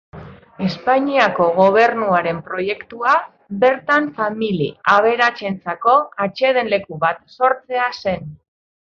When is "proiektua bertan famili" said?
2.47-4.73